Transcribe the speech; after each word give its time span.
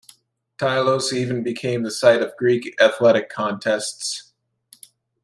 Tylos 0.57 1.13
even 1.13 1.43
became 1.43 1.83
the 1.83 1.91
site 1.91 2.23
of 2.23 2.35
Greek 2.35 2.75
athletic 2.81 3.29
contests. 3.29 4.33